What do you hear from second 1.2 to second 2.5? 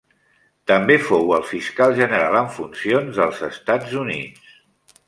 el Fiscal General